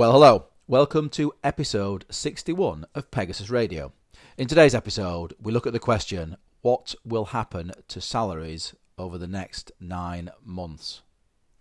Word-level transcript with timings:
Well, 0.00 0.12
hello. 0.12 0.46
Welcome 0.66 1.10
to 1.10 1.34
episode 1.44 2.06
61 2.08 2.86
of 2.94 3.10
Pegasus 3.10 3.50
Radio. 3.50 3.92
In 4.38 4.48
today's 4.48 4.74
episode, 4.74 5.34
we 5.38 5.52
look 5.52 5.66
at 5.66 5.74
the 5.74 5.78
question 5.78 6.38
what 6.62 6.94
will 7.04 7.26
happen 7.26 7.72
to 7.88 8.00
salaries 8.00 8.74
over 8.96 9.18
the 9.18 9.26
next 9.26 9.72
nine 9.78 10.30
months? 10.42 11.02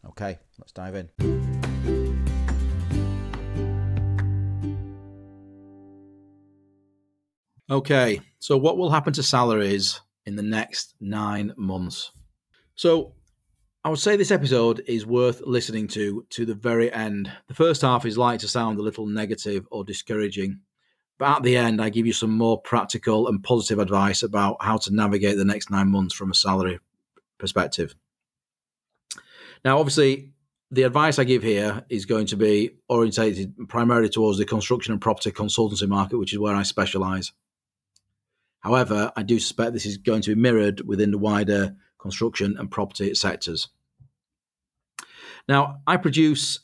Okay, 0.08 0.40
let's 0.58 0.72
dive 0.72 0.96
in. 0.96 1.10
Okay, 7.70 8.22
so 8.40 8.56
what 8.56 8.78
will 8.78 8.92
happen 8.92 9.12
to 9.12 9.22
salaries 9.22 10.00
in 10.26 10.38
the 10.38 10.44
next 10.44 10.96
nine 11.02 11.54
months? 11.58 12.12
So, 12.76 13.16
I 13.82 13.90
would 13.90 14.00
say 14.00 14.18
this 14.18 14.32
episode 14.32 14.84
is 14.88 15.06
worth 15.06 15.42
listening 15.46 15.88
to 15.90 16.26
to 16.32 16.46
the 16.46 16.54
very 16.54 16.92
end. 16.92 17.32
The 17.48 17.54
first 17.54 17.82
half 17.82 18.06
is 18.06 18.18
likely 18.18 18.40
to 18.40 18.48
sound 18.50 18.78
a 18.78 18.82
little 18.82 19.06
negative 19.06 19.66
or 19.72 19.86
discouraging, 19.86 20.60
but 21.18 21.38
at 21.38 21.44
the 21.44 21.56
end, 21.56 21.82
I 21.82 21.90
give 21.90 22.06
you 22.06 22.12
some 22.12 22.32
more 22.32 22.60
practical 22.60 23.30
and 23.30 23.42
positive 23.42 23.80
advice 23.80 24.22
about 24.22 24.58
how 24.60 24.78
to 24.80 24.94
navigate 24.94 25.38
the 25.38 25.46
next 25.46 25.72
nine 25.72 25.88
months 25.88 26.14
from 26.14 26.30
a 26.30 26.36
salary 26.36 26.80
perspective. 27.38 27.96
Now, 29.64 29.80
obviously, 29.80 30.34
the 30.72 30.84
advice 30.84 31.18
I 31.18 31.24
give 31.24 31.42
here 31.42 31.86
is 31.88 32.06
going 32.06 32.28
to 32.28 32.36
be 32.36 32.72
orientated 32.90 33.70
primarily 33.70 34.10
towards 34.10 34.40
the 34.40 34.46
construction 34.46 34.92
and 34.92 35.02
property 35.02 35.32
consultancy 35.32 35.88
market, 35.88 36.18
which 36.18 36.34
is 36.34 36.40
where 36.40 36.56
I 36.56 36.64
specialize. 36.64 37.32
However, 38.60 39.14
I 39.16 39.24
do 39.24 39.40
suspect 39.40 39.72
this 39.72 39.86
is 39.86 39.98
going 39.98 40.22
to 40.24 40.36
be 40.36 40.42
mirrored 40.42 40.82
within 40.82 41.12
the 41.12 41.18
wider 41.18 41.78
construction 41.98 42.56
and 42.58 42.72
property 42.72 43.14
sectors. 43.14 43.70
Now, 45.50 45.82
I 45.88 45.98
produce 45.98 46.60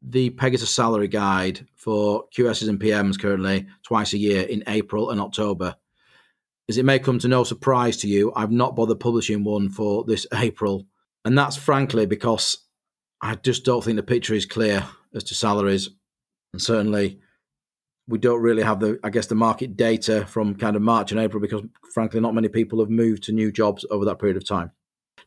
the 0.00 0.30
Pegasus 0.30 0.74
salary 0.74 1.06
guide 1.06 1.66
for 1.76 2.24
QSs 2.34 2.66
and 2.66 2.80
PMs 2.80 3.20
currently 3.20 3.66
twice 3.82 4.14
a 4.14 4.18
year 4.18 4.42
in 4.42 4.64
April 4.66 5.10
and 5.10 5.20
October. 5.20 5.76
As 6.66 6.78
it 6.78 6.86
may 6.86 6.98
come 6.98 7.18
to 7.18 7.28
no 7.28 7.44
surprise 7.44 7.98
to 7.98 8.08
you, 8.08 8.32
I've 8.34 8.50
not 8.50 8.74
bothered 8.74 9.00
publishing 9.00 9.44
one 9.44 9.68
for 9.68 10.04
this 10.04 10.26
April. 10.34 10.86
And 11.26 11.36
that's 11.36 11.56
frankly 11.56 12.06
because 12.06 12.56
I 13.20 13.34
just 13.34 13.66
don't 13.66 13.84
think 13.84 13.96
the 13.96 14.02
picture 14.02 14.34
is 14.34 14.46
clear 14.46 14.82
as 15.14 15.24
to 15.24 15.34
salaries. 15.34 15.90
And 16.54 16.62
certainly 16.62 17.20
we 18.08 18.18
don't 18.18 18.40
really 18.40 18.62
have 18.62 18.80
the, 18.80 18.98
I 19.04 19.10
guess, 19.10 19.26
the 19.26 19.34
market 19.34 19.76
data 19.76 20.24
from 20.26 20.54
kind 20.54 20.74
of 20.74 20.80
March 20.80 21.12
and 21.12 21.20
April 21.20 21.40
because, 21.40 21.62
frankly, 21.92 22.18
not 22.20 22.34
many 22.34 22.48
people 22.48 22.80
have 22.80 22.90
moved 22.90 23.24
to 23.24 23.32
new 23.32 23.52
jobs 23.52 23.84
over 23.90 24.06
that 24.06 24.18
period 24.18 24.38
of 24.38 24.46
time. 24.46 24.72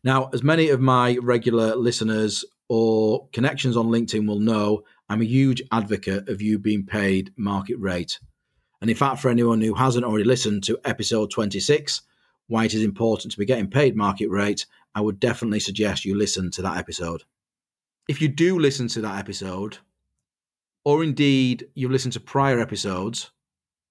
Now, 0.04 0.30
as 0.34 0.42
many 0.44 0.70
of 0.70 0.82
my 0.82 1.18
regular 1.22 1.76
listeners 1.76 2.44
or 2.70 3.28
connections 3.32 3.78
on 3.78 3.88
LinkedIn 3.88 4.28
will 4.28 4.40
know, 4.40 4.84
I'm 5.10 5.22
a 5.22 5.26
huge 5.26 5.62
advocate 5.72 6.30
of 6.30 6.42
you 6.42 6.58
being 6.58 6.86
paid 6.86 7.32
market 7.38 7.78
rate. 7.80 8.20
And 8.82 8.90
in 8.90 8.96
fact, 8.96 9.20
for 9.20 9.30
anyone 9.30 9.62
who 9.62 9.74
hasn't 9.74 10.06
already 10.06 10.24
listened 10.24 10.64
to 10.66 10.80
episode 10.84 11.32
26, 11.32 12.02
why 12.48 12.66
it 12.66 12.74
is 12.74 12.84
important 12.84 13.32
to 13.32 13.38
be 13.38 13.46
getting 13.46 13.70
paid 13.70 13.96
market 13.96 14.30
rate, 14.30 14.66
I 14.94 15.02
would 15.02 15.20
definitely 15.20 15.60
suggest 15.60 16.06
you 16.06 16.18
listen 16.18 16.52
to 16.52 16.62
that 16.64 16.78
episode. 16.78 17.24
If 18.08 18.22
you 18.22 18.28
do 18.28 18.60
listen 18.60 18.88
to 18.90 19.02
that 19.02 19.18
episode, 19.18 19.80
or 20.84 21.04
indeed 21.04 21.68
you've 21.74 21.92
listened 21.92 22.14
to 22.14 22.20
prior 22.20 22.60
episodes, 22.60 23.32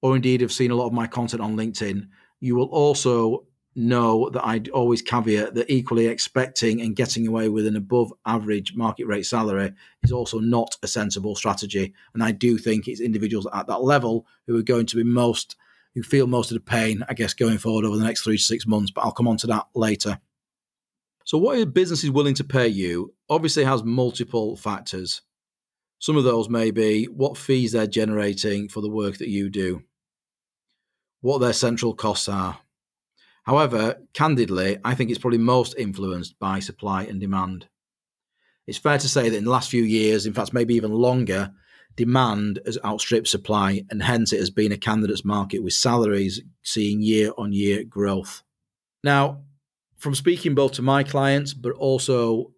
or 0.03 0.15
indeed 0.15 0.41
have 0.41 0.53
seen 0.53 0.71
a 0.71 0.77
lot 0.77 0.87
of 0.87 0.93
my 0.93 1.07
content 1.07 1.43
on 1.43 1.57
LinkedIn, 1.57 2.09
you 2.41 2.55
will 2.55 2.67
also 2.67 3.47
know 3.75 4.31
that 4.31 4.47
I'd 4.47 4.69
always 4.69 5.03
caveat 5.03 5.55
that 5.55 5.71
equally 5.71 6.07
expecting 6.07 6.81
and 6.81 6.97
getting 6.97 7.27
away 7.27 7.49
with 7.49 7.67
an 7.67 7.77
above 7.77 8.13
average 8.25 8.75
market 8.75 9.07
rate 9.07 9.27
salary 9.27 9.73
is 10.03 10.13
also 10.13 10.39
not 10.39 10.77
a 10.83 10.87
sensible 10.87 11.35
strategy. 11.35 11.93
And 12.13 12.23
I 12.23 12.31
do 12.31 12.59
think 12.59 12.87
it's 12.87 13.01
individuals 13.01 13.47
at 13.53 13.67
that 13.67 13.83
level 13.83 14.27
who 14.47 14.57
are 14.59 14.63
going 14.63 14.87
to 14.87 14.97
be 14.97 15.05
most, 15.05 15.57
who 15.95 16.03
feel 16.03 16.27
most 16.27 16.51
of 16.51 16.57
the 16.57 16.61
pain, 16.61 17.05
I 17.09 17.15
guess, 17.15 17.35
going 17.35 17.59
forward 17.59 17.85
over 17.85 17.97
the 17.97 18.05
next 18.05 18.23
three 18.23 18.37
to 18.37 18.43
six 18.43 18.67
months. 18.67 18.91
But 18.91 19.03
I'll 19.03 19.13
come 19.13 19.29
on 19.29 19.37
to 19.39 19.47
that 19.49 19.67
later. 19.75 20.21
So, 21.25 21.39
what 21.39 21.59
a 21.59 21.65
business 21.65 22.05
is 22.05 22.11
willing 22.11 22.35
to 22.35 22.45
pay 22.45 22.69
you 22.69 23.15
obviously 23.31 23.65
has 23.65 23.83
multiple 23.83 24.57
factors. 24.57 25.23
Some 25.99 26.17
of 26.17 26.25
those 26.25 26.51
may 26.51 26.71
be 26.71 27.07
what 27.07 27.39
fees 27.39 27.73
they're 27.73 27.87
generating 27.87 28.69
for 28.69 28.83
the 28.83 28.91
work 28.91 29.17
that 29.19 29.29
you 29.29 29.49
do, 29.49 29.85
what 31.23 31.39
their 31.39 31.55
central 31.55 31.95
costs 31.95 32.29
are. 32.29 32.59
However, 33.45 33.97
candidly, 34.15 34.79
I 34.85 34.95
think 34.95 35.11
it's 35.11 35.19
probably 35.19 35.39
most 35.39 35.75
influenced 35.77 36.39
by 36.39 36.61
supply 36.61 37.05
and 37.05 37.21
demand. 37.21 37.69
It's 38.67 38.79
fair 38.79 38.99
to 38.99 39.09
say 39.09 39.29
that 39.29 39.37
in 39.37 39.45
the 39.45 39.51
last 39.51 39.71
few 39.71 39.83
years, 39.83 40.27
in 40.27 40.33
fact, 40.33 40.55
maybe 40.55 40.75
even 40.75 40.93
longer, 40.93 41.53
demand 41.97 42.61
has 42.65 42.79
outstripped 42.85 43.29
supply, 43.29 43.85
and 43.91 44.03
hence 44.03 44.33
it 44.33 44.41
has 44.41 44.51
been 44.51 44.73
a 44.73 44.79
candidates 44.79 45.25
market 45.25 45.63
with 45.63 45.75
salaries 45.75 46.41
seeing 46.63 47.03
year 47.03 47.33
on 47.37 47.53
year 47.53 47.85
growth. 47.85 48.43
Now, 49.03 49.43
from 49.99 50.15
speaking 50.15 50.55
both 50.55 50.73
to 50.73 50.83
my 50.83 51.03
clients, 51.03 51.53
but 51.53 51.73
also 51.73 52.53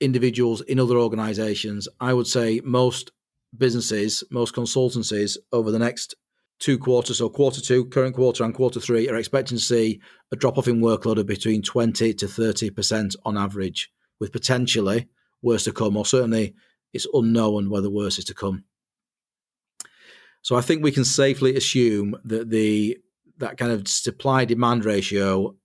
individuals 0.00 0.60
in 0.62 0.80
other 0.80 0.98
organizations, 0.98 1.88
I 2.00 2.14
would 2.14 2.26
say 2.26 2.60
most 2.64 3.12
businesses, 3.56 4.24
most 4.30 4.54
consultancies 4.54 5.36
over 5.52 5.70
the 5.70 5.78
next 5.78 6.14
two 6.60 6.78
quarters, 6.78 7.18
so 7.18 7.28
quarter 7.28 7.60
two, 7.60 7.86
current 7.86 8.14
quarter, 8.14 8.44
and 8.44 8.54
quarter 8.54 8.78
three, 8.78 9.08
are 9.08 9.16
expecting 9.16 9.58
to 9.58 9.64
see 9.64 10.00
a 10.30 10.36
drop 10.36 10.58
off 10.58 10.68
in 10.68 10.80
workload 10.80 11.18
of 11.18 11.26
between 11.26 11.62
20 11.62 12.14
to 12.14 12.26
30% 12.26 13.16
on 13.24 13.36
average, 13.36 13.90
with 14.20 14.30
potentially 14.30 15.08
worse 15.42 15.64
to 15.64 15.72
come, 15.72 15.96
or 15.96 16.06
certainly 16.06 16.54
it's 16.92 17.06
unknown 17.12 17.70
whether 17.70 17.90
worse 17.90 18.18
is 18.18 18.24
to 18.26 18.34
come. 18.34 18.64
So 20.42 20.56
I 20.56 20.60
think 20.60 20.82
we 20.82 20.92
can 20.92 21.04
safely 21.04 21.56
assume 21.56 22.16
that 22.24 22.50
the 22.50 22.98
that 23.38 23.56
kind 23.56 23.72
of 23.72 23.88
supply 23.88 24.44
demand 24.44 24.84
ratio 24.84 25.56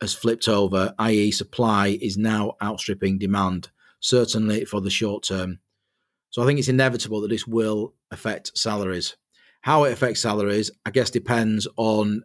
has 0.00 0.14
flipped 0.14 0.48
over, 0.48 0.92
i.e., 0.98 1.30
supply 1.30 1.96
is 2.02 2.16
now 2.16 2.54
outstripping 2.60 3.18
demand, 3.18 3.70
certainly 4.00 4.64
for 4.64 4.80
the 4.80 4.90
short 4.90 5.22
term. 5.22 5.60
So 6.30 6.42
I 6.42 6.46
think 6.46 6.58
it's 6.58 6.68
inevitable 6.68 7.20
that 7.20 7.28
this 7.28 7.46
will 7.46 7.94
affect 8.10 8.58
salaries. 8.58 9.16
How 9.64 9.84
it 9.84 9.94
affects 9.94 10.20
salaries, 10.20 10.70
I 10.84 10.90
guess, 10.90 11.08
depends 11.08 11.66
on 11.78 12.22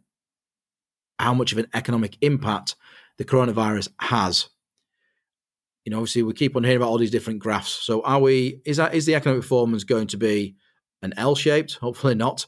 how 1.20 1.34
much 1.34 1.54
of 1.54 1.58
an 1.58 1.68
economic 1.74 2.18
impact 2.20 2.76
the 3.18 3.24
coronavirus 3.24 3.88
has. 4.02 4.50
You 5.86 5.92
know, 5.92 6.00
obviously, 6.00 6.24
we 6.24 6.34
keep 6.34 6.58
on 6.58 6.66
hearing 6.66 6.76
about 6.76 6.90
all 6.90 6.98
these 6.98 7.12
different 7.12 7.40
graphs. 7.40 7.72
So, 7.72 8.02
are 8.02 8.20
we? 8.20 8.60
Is 8.66 8.76
that 8.76 8.94
is 8.94 9.06
the 9.06 9.16
economic 9.16 9.44
performance 9.44 9.86
going 9.86 10.08
to 10.08 10.18
be 10.18 10.58
an 11.02 11.14
L-shaped? 11.16 11.76
Hopefully 11.82 12.14
not. 12.14 12.46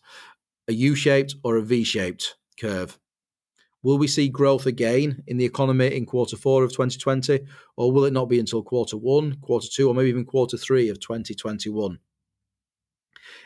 A 0.67 0.73
U-shaped 0.73 1.35
or 1.45 1.55
a 1.55 1.61
V-shaped 1.61 2.35
curve? 2.59 2.99
Will 3.83 3.97
we 3.97 4.07
see 4.07 4.27
growth 4.27 4.65
again 4.65 5.23
in 5.25 5.37
the 5.37 5.45
economy 5.45 5.95
in 5.95 6.05
quarter 6.05 6.35
four 6.35 6.65
of 6.65 6.71
2020, 6.71 7.39
or 7.77 7.93
will 7.93 8.03
it 8.03 8.11
not 8.11 8.27
be 8.27 8.41
until 8.41 8.61
quarter 8.61 8.97
one, 8.97 9.37
quarter 9.39 9.69
two, 9.71 9.87
or 9.87 9.95
maybe 9.95 10.09
even 10.09 10.25
quarter 10.25 10.57
three 10.57 10.89
of 10.89 10.99
2021? 10.99 11.97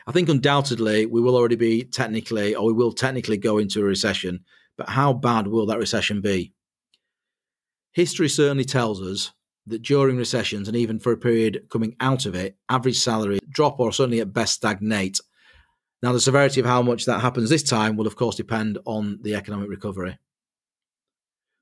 I 0.06 0.12
think 0.12 0.28
undoubtedly 0.28 1.06
we 1.06 1.20
will 1.20 1.36
already 1.36 1.56
be 1.56 1.84
technically, 1.84 2.54
or 2.54 2.66
we 2.66 2.72
will 2.72 2.92
technically 2.92 3.36
go 3.36 3.58
into 3.58 3.80
a 3.80 3.84
recession, 3.84 4.40
but 4.76 4.88
how 4.88 5.12
bad 5.12 5.46
will 5.46 5.66
that 5.66 5.78
recession 5.78 6.20
be? 6.20 6.52
History 7.92 8.28
certainly 8.28 8.64
tells 8.64 9.00
us 9.00 9.32
that 9.66 9.82
during 9.82 10.16
recessions 10.16 10.68
and 10.68 10.76
even 10.76 10.98
for 10.98 11.12
a 11.12 11.16
period 11.16 11.66
coming 11.70 11.96
out 12.00 12.26
of 12.26 12.34
it, 12.34 12.56
average 12.68 12.98
salaries 12.98 13.40
drop 13.48 13.80
or 13.80 13.90
certainly 13.90 14.20
at 14.20 14.32
best 14.32 14.54
stagnate. 14.54 15.18
Now, 16.02 16.12
the 16.12 16.20
severity 16.20 16.60
of 16.60 16.66
how 16.66 16.82
much 16.82 17.06
that 17.06 17.20
happens 17.20 17.48
this 17.48 17.62
time 17.62 17.96
will, 17.96 18.06
of 18.06 18.16
course, 18.16 18.36
depend 18.36 18.78
on 18.84 19.18
the 19.22 19.34
economic 19.34 19.68
recovery. 19.68 20.18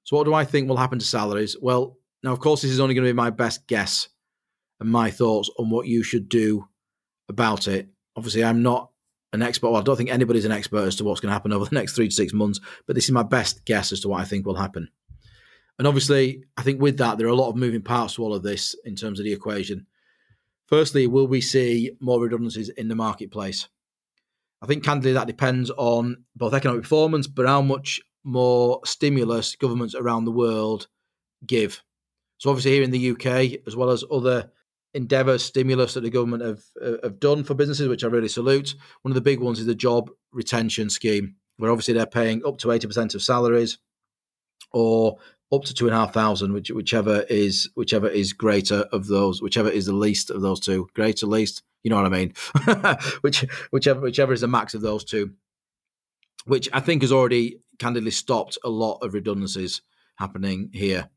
So, 0.02 0.16
what 0.16 0.24
do 0.24 0.34
I 0.34 0.44
think 0.44 0.68
will 0.68 0.76
happen 0.76 0.98
to 0.98 1.04
salaries? 1.04 1.56
Well, 1.60 1.96
now, 2.22 2.32
of 2.32 2.40
course, 2.40 2.62
this 2.62 2.70
is 2.70 2.80
only 2.80 2.94
going 2.94 3.06
to 3.06 3.12
be 3.12 3.16
my 3.16 3.30
best 3.30 3.66
guess 3.66 4.08
and 4.80 4.90
my 4.90 5.10
thoughts 5.10 5.50
on 5.58 5.70
what 5.70 5.86
you 5.86 6.02
should 6.02 6.28
do 6.28 6.68
about 7.28 7.68
it. 7.68 7.88
Obviously, 8.16 8.44
I'm 8.44 8.62
not 8.62 8.90
an 9.32 9.42
expert. 9.42 9.70
Well, 9.70 9.80
I 9.80 9.84
don't 9.84 9.96
think 9.96 10.10
anybody's 10.10 10.44
an 10.44 10.52
expert 10.52 10.86
as 10.86 10.96
to 10.96 11.04
what's 11.04 11.20
going 11.20 11.30
to 11.30 11.34
happen 11.34 11.52
over 11.52 11.64
the 11.64 11.74
next 11.74 11.94
three 11.94 12.08
to 12.08 12.14
six 12.14 12.32
months, 12.32 12.60
but 12.86 12.94
this 12.94 13.04
is 13.04 13.10
my 13.10 13.22
best 13.22 13.64
guess 13.64 13.92
as 13.92 14.00
to 14.00 14.08
what 14.08 14.20
I 14.20 14.24
think 14.24 14.46
will 14.46 14.54
happen. 14.54 14.88
And 15.78 15.88
obviously, 15.88 16.44
I 16.56 16.62
think 16.62 16.80
with 16.80 16.98
that, 16.98 17.18
there 17.18 17.26
are 17.26 17.30
a 17.30 17.34
lot 17.34 17.50
of 17.50 17.56
moving 17.56 17.82
parts 17.82 18.14
to 18.14 18.22
all 18.22 18.34
of 18.34 18.42
this 18.42 18.76
in 18.84 18.94
terms 18.94 19.18
of 19.18 19.24
the 19.24 19.32
equation. 19.32 19.86
Firstly, 20.66 21.06
will 21.06 21.26
we 21.26 21.40
see 21.40 21.92
more 22.00 22.20
redundancies 22.20 22.68
in 22.68 22.88
the 22.88 22.94
marketplace? 22.94 23.68
I 24.62 24.66
think 24.66 24.84
candidly 24.84 25.12
that 25.12 25.26
depends 25.26 25.70
on 25.70 26.24
both 26.36 26.54
economic 26.54 26.82
performance, 26.82 27.26
but 27.26 27.46
how 27.46 27.60
much 27.60 28.00
more 28.22 28.80
stimulus 28.84 29.56
governments 29.56 29.94
around 29.94 30.24
the 30.24 30.30
world 30.30 30.86
give. 31.46 31.82
So 32.38 32.50
obviously 32.50 32.72
here 32.72 32.82
in 32.82 32.90
the 32.90 33.10
UK, 33.10 33.60
as 33.66 33.76
well 33.76 33.90
as 33.90 34.04
other 34.10 34.50
endeavour 34.94 35.38
stimulus 35.38 35.94
that 35.94 36.02
the 36.02 36.10
government 36.10 36.42
have 36.42 36.62
uh, 36.80 36.96
have 37.02 37.20
done 37.20 37.44
for 37.44 37.54
businesses, 37.54 37.88
which 37.88 38.04
I 38.04 38.08
really 38.08 38.28
salute. 38.28 38.74
One 39.02 39.10
of 39.10 39.16
the 39.16 39.20
big 39.20 39.40
ones 39.40 39.60
is 39.60 39.66
the 39.66 39.74
job 39.74 40.10
retention 40.32 40.88
scheme, 40.88 41.36
where 41.56 41.70
obviously 41.70 41.94
they're 41.94 42.06
paying 42.06 42.44
up 42.46 42.58
to 42.58 42.70
eighty 42.70 42.86
percent 42.86 43.14
of 43.14 43.22
salaries 43.22 43.78
or 44.72 45.18
up 45.52 45.64
to 45.64 45.74
two 45.74 45.86
and 45.86 45.94
a 45.94 45.98
half 45.98 46.12
thousand, 46.12 46.52
which, 46.52 46.70
whichever 46.70 47.24
is 47.28 47.70
whichever 47.74 48.08
is 48.08 48.32
greater 48.32 48.86
of 48.92 49.06
those, 49.06 49.42
whichever 49.42 49.68
is 49.68 49.86
the 49.86 49.92
least 49.92 50.30
of 50.30 50.40
those 50.42 50.60
two, 50.60 50.88
greater 50.94 51.26
least. 51.26 51.62
You 51.82 51.90
know 51.90 51.96
what 51.96 52.06
I 52.06 52.08
mean? 52.08 52.32
which 53.20 53.44
whichever 53.70 54.00
whichever 54.00 54.32
is 54.32 54.40
the 54.40 54.48
max 54.48 54.74
of 54.74 54.80
those 54.80 55.04
two, 55.04 55.32
which 56.46 56.68
I 56.72 56.80
think 56.80 57.02
has 57.02 57.12
already 57.12 57.60
candidly 57.78 58.10
stopped 58.10 58.58
a 58.64 58.70
lot 58.70 58.98
of 59.02 59.14
redundancies 59.14 59.82
happening 60.16 60.70
here. 60.72 61.10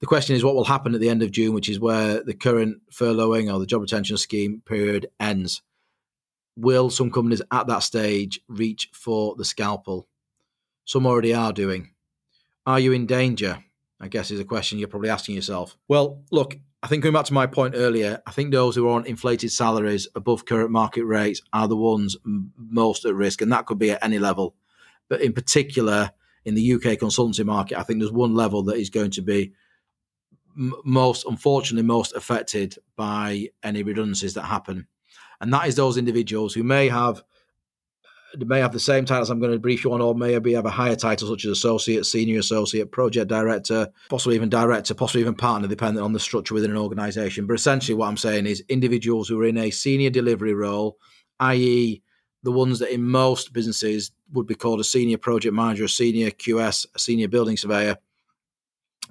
The 0.00 0.06
question 0.06 0.34
is 0.34 0.42
what 0.42 0.54
will 0.54 0.64
happen 0.64 0.94
at 0.94 1.00
the 1.00 1.10
end 1.10 1.22
of 1.22 1.30
June, 1.30 1.54
which 1.54 1.68
is 1.68 1.78
where 1.78 2.22
the 2.22 2.34
current 2.34 2.80
furloughing 2.90 3.52
or 3.52 3.58
the 3.58 3.66
job 3.66 3.82
retention 3.82 4.16
scheme 4.16 4.62
period 4.64 5.08
ends. 5.20 5.62
Will 6.56 6.90
some 6.90 7.10
companies 7.10 7.42
at 7.50 7.66
that 7.66 7.80
stage 7.80 8.40
reach 8.48 8.90
for 8.92 9.34
the 9.36 9.44
scalpel? 9.44 10.08
Some 10.84 11.06
already 11.06 11.34
are 11.34 11.52
doing. 11.52 11.90
Are 12.66 12.80
you 12.80 12.92
in 12.92 13.06
danger? 13.06 13.62
I 14.00 14.08
guess 14.08 14.30
is 14.30 14.40
a 14.40 14.44
question 14.44 14.78
you're 14.78 14.88
probably 14.88 15.10
asking 15.10 15.34
yourself. 15.34 15.76
Well, 15.86 16.22
look, 16.30 16.56
I 16.82 16.86
think 16.86 17.02
going 17.02 17.12
back 17.12 17.26
to 17.26 17.34
my 17.34 17.46
point 17.46 17.74
earlier, 17.76 18.22
I 18.26 18.30
think 18.30 18.50
those 18.50 18.74
who 18.74 18.88
are 18.88 18.92
on 18.92 19.06
inflated 19.06 19.52
salaries 19.52 20.08
above 20.14 20.46
current 20.46 20.70
market 20.70 21.04
rates 21.04 21.42
are 21.52 21.68
the 21.68 21.76
ones 21.76 22.16
most 22.24 23.04
at 23.04 23.14
risk, 23.14 23.42
and 23.42 23.52
that 23.52 23.66
could 23.66 23.78
be 23.78 23.90
at 23.90 24.02
any 24.02 24.18
level. 24.18 24.54
But 25.10 25.20
in 25.20 25.34
particular, 25.34 26.12
in 26.46 26.54
the 26.54 26.72
UK 26.72 26.98
consultancy 26.98 27.44
market, 27.44 27.78
I 27.78 27.82
think 27.82 27.98
there's 27.98 28.12
one 28.12 28.34
level 28.34 28.62
that 28.64 28.78
is 28.78 28.88
going 28.88 29.10
to 29.12 29.22
be 29.22 29.52
most, 30.84 31.24
unfortunately, 31.26 31.86
most 31.86 32.14
affected 32.14 32.76
by 32.96 33.48
any 33.62 33.82
redundancies 33.82 34.34
that 34.34 34.42
happen, 34.42 34.86
and 35.40 35.52
that 35.52 35.66
is 35.66 35.74
those 35.74 35.96
individuals 35.96 36.54
who 36.54 36.62
may 36.62 36.88
have 36.88 37.22
may 38.38 38.60
have 38.60 38.72
the 38.72 38.78
same 38.78 39.04
titles 39.04 39.30
I'm 39.30 39.40
going 39.40 39.52
to 39.52 39.58
brief 39.58 39.84
you 39.84 39.92
on, 39.92 40.00
or 40.00 40.14
maybe 40.14 40.52
have 40.52 40.66
a 40.66 40.70
higher 40.70 40.94
title 40.94 41.28
such 41.28 41.44
as 41.44 41.50
associate, 41.50 42.06
senior 42.06 42.38
associate, 42.38 42.92
project 42.92 43.28
director, 43.28 43.88
possibly 44.08 44.36
even 44.36 44.48
director, 44.48 44.94
possibly 44.94 45.22
even 45.22 45.34
partner, 45.34 45.66
depending 45.66 46.02
on 46.02 46.12
the 46.12 46.20
structure 46.20 46.54
within 46.54 46.70
an 46.70 46.76
organization. 46.76 47.46
But 47.46 47.54
essentially, 47.54 47.96
what 47.96 48.06
I'm 48.06 48.16
saying 48.16 48.46
is 48.46 48.62
individuals 48.68 49.28
who 49.28 49.40
are 49.40 49.46
in 49.46 49.58
a 49.58 49.70
senior 49.70 50.10
delivery 50.10 50.54
role, 50.54 50.98
i.e., 51.40 52.02
the 52.42 52.52
ones 52.52 52.78
that 52.78 52.94
in 52.94 53.02
most 53.02 53.52
businesses 53.52 54.12
would 54.32 54.46
be 54.46 54.54
called 54.54 54.80
a 54.80 54.84
senior 54.84 55.18
project 55.18 55.54
manager, 55.54 55.84
a 55.84 55.88
senior 55.88 56.30
QS, 56.30 56.86
a 56.94 56.98
senior 56.98 57.28
building 57.28 57.56
surveyor, 57.56 57.98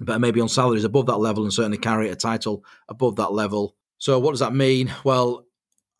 but 0.00 0.20
maybe 0.20 0.40
on 0.40 0.48
salaries 0.48 0.84
above 0.84 1.06
that 1.06 1.18
level 1.18 1.44
and 1.44 1.52
certainly 1.52 1.78
carry 1.78 2.08
a 2.08 2.16
title 2.16 2.64
above 2.88 3.16
that 3.16 3.32
level. 3.32 3.76
So, 3.98 4.18
what 4.18 4.30
does 4.32 4.40
that 4.40 4.54
mean? 4.54 4.92
Well, 5.04 5.44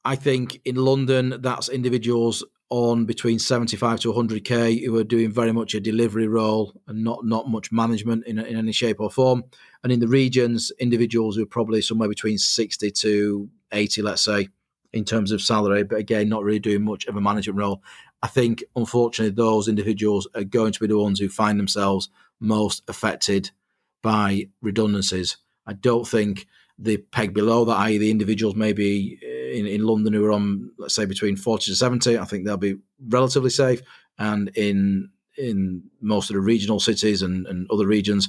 I 0.05 0.17
think 0.17 0.61
in 0.65 0.77
London, 0.77 1.37
that's 1.41 1.69
individuals 1.69 2.43
on 2.71 3.05
between 3.05 3.39
75 3.39 4.01
to 4.01 4.13
100k 4.13 4.85
who 4.85 4.97
are 4.97 5.05
doing 5.05 5.31
very 5.31 5.53
much 5.53 5.75
a 5.75 5.81
delivery 5.81 6.29
role 6.29 6.73
and 6.87 7.03
not 7.03 7.27
not 7.27 7.49
much 7.49 7.73
management 7.73 8.25
in, 8.27 8.39
in 8.39 8.57
any 8.57 8.71
shape 8.71 9.01
or 9.01 9.11
form 9.11 9.43
and 9.83 9.93
in 9.93 9.99
the 9.99 10.07
regions 10.07 10.71
individuals 10.79 11.35
who 11.35 11.43
are 11.43 11.47
probably 11.47 11.83
somewhere 11.83 12.09
between 12.09 12.39
60 12.39 12.93
to 12.93 13.51
80 13.73 14.03
let's 14.03 14.23
say 14.23 14.49
in 14.93 15.05
terms 15.05 15.33
of 15.33 15.43
salary 15.43 15.83
but 15.83 15.99
again 15.99 16.29
not 16.29 16.45
really 16.45 16.61
doing 16.61 16.85
much 16.85 17.07
of 17.07 17.17
a 17.17 17.21
management 17.21 17.59
role 17.59 17.83
i 18.23 18.29
think 18.29 18.63
unfortunately 18.77 19.35
those 19.35 19.67
individuals 19.67 20.29
are 20.37 20.45
going 20.45 20.73
to 20.73 20.79
be 20.79 20.87
the 20.87 20.97
ones 20.97 21.19
who 21.19 21.29
find 21.29 21.59
themselves 21.59 22.09
most 22.39 22.85
affected 22.87 23.51
by 24.03 24.49
redundancies 24.63 25.39
i 25.67 25.73
don't 25.73 26.07
think 26.07 26.47
the 26.79 26.97
peg 26.97 27.35
below 27.35 27.65
that 27.65 27.77
i.e. 27.79 27.99
the 27.99 28.11
individuals 28.11 28.55
maybe 28.55 29.19
uh, 29.23 29.41
in, 29.51 29.67
in 29.67 29.83
London 29.85 30.13
who 30.13 30.25
are 30.25 30.33
on, 30.33 30.71
let's 30.79 30.95
say, 30.95 31.05
between 31.05 31.37
40 31.37 31.67
to 31.67 31.77
70, 31.77 32.19
I 32.19 32.25
think 32.25 32.45
they'll 32.45 32.57
be 32.57 32.79
relatively 33.09 33.51
safe. 33.51 33.83
And 34.19 34.51
in 34.57 35.11
in 35.37 35.83
most 36.01 36.29
of 36.29 36.35
the 36.35 36.41
regional 36.41 36.81
cities 36.81 37.23
and, 37.23 37.47
and 37.47 37.67
other 37.71 37.87
regions, 37.87 38.29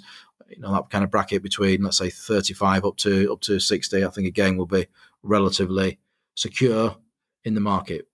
you 0.50 0.60
know, 0.60 0.72
that 0.72 0.90
kind 0.90 1.04
of 1.04 1.12
bracket 1.12 1.44
between, 1.44 1.84
let's 1.84 1.98
say, 1.98 2.10
35 2.10 2.86
up 2.86 2.98
to 2.98 3.32
up 3.32 3.42
to 3.42 3.60
60, 3.60 4.06
I 4.06 4.10
think 4.10 4.28
again 4.28 4.58
will 4.58 4.66
be 4.66 4.88
relatively 5.24 6.00
secure 6.36 6.98
in 7.44 7.54
the 7.54 7.62
market. 7.62 8.08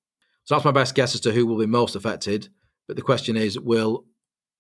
So 0.45 0.55
that's 0.55 0.65
my 0.65 0.71
best 0.71 0.95
guess 0.95 1.13
as 1.13 1.21
to 1.21 1.31
who 1.31 1.45
will 1.45 1.57
be 1.57 1.65
most 1.65 1.95
affected. 1.95 2.49
But 2.87 2.95
the 2.95 3.01
question 3.01 3.35
is, 3.35 3.59
will 3.59 4.05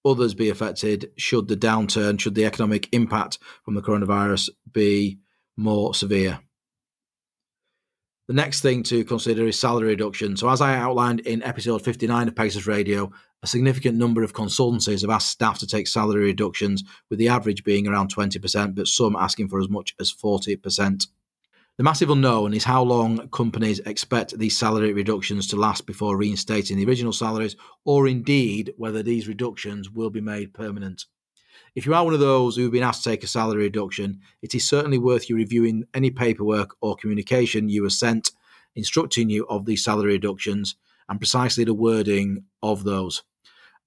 others 0.05 0.33
be 0.33 0.49
affected 0.49 1.11
should 1.17 1.47
the 1.47 1.57
downturn, 1.57 2.19
should 2.19 2.35
the 2.35 2.45
economic 2.45 2.89
impact 2.93 3.39
from 3.63 3.75
the 3.75 3.81
coronavirus 3.81 4.49
be 4.71 5.19
more 5.55 5.93
severe? 5.93 6.39
The 8.27 8.33
next 8.33 8.59
thing 8.59 8.83
to 8.83 9.05
consider 9.05 9.47
is 9.47 9.57
salary 9.57 9.89
reduction. 9.89 10.35
So, 10.35 10.49
as 10.49 10.59
I 10.59 10.75
outlined 10.75 11.21
in 11.21 11.41
episode 11.43 11.81
59 11.81 12.27
of 12.27 12.35
Pegasus 12.35 12.67
Radio, 12.67 13.09
a 13.41 13.47
significant 13.47 13.97
number 13.97 14.21
of 14.21 14.33
consultancies 14.33 15.01
have 15.01 15.09
asked 15.09 15.29
staff 15.29 15.59
to 15.59 15.67
take 15.67 15.87
salary 15.87 16.25
reductions, 16.25 16.83
with 17.09 17.19
the 17.19 17.29
average 17.29 17.63
being 17.63 17.87
around 17.87 18.13
20%, 18.13 18.75
but 18.75 18.87
some 18.87 19.15
asking 19.15 19.47
for 19.47 19.61
as 19.61 19.69
much 19.69 19.95
as 20.01 20.11
40%. 20.11 21.07
The 21.77 21.83
massive 21.83 22.09
unknown 22.09 22.55
is 22.55 22.63
how 22.63 22.81
long 22.81 23.27
companies 23.29 23.79
expect 23.81 24.35
these 24.39 24.57
salary 24.57 24.93
reductions 24.93 25.45
to 25.47 25.57
last 25.57 25.85
before 25.85 26.17
reinstating 26.17 26.75
the 26.75 26.85
original 26.87 27.13
salaries, 27.13 27.55
or 27.85 28.07
indeed 28.07 28.73
whether 28.77 29.03
these 29.03 29.27
reductions 29.27 29.91
will 29.91 30.09
be 30.09 30.19
made 30.19 30.55
permanent. 30.55 31.05
If 31.75 31.85
you 31.85 31.93
are 31.93 32.03
one 32.03 32.15
of 32.15 32.19
those 32.19 32.55
who've 32.55 32.71
been 32.71 32.81
asked 32.81 33.03
to 33.03 33.11
take 33.11 33.23
a 33.23 33.27
salary 33.27 33.61
reduction, 33.61 34.21
it 34.41 34.55
is 34.55 34.67
certainly 34.67 34.97
worth 34.97 35.29
you 35.29 35.35
reviewing 35.35 35.83
any 35.93 36.09
paperwork 36.09 36.75
or 36.81 36.95
communication 36.95 37.69
you 37.69 37.83
were 37.83 37.91
sent 37.91 38.31
instructing 38.73 39.29
you 39.29 39.45
of 39.47 39.65
these 39.67 39.83
salary 39.83 40.13
reductions 40.13 40.77
and 41.07 41.19
precisely 41.19 41.63
the 41.63 41.75
wording 41.75 42.45
of 42.63 42.85
those. 42.85 43.21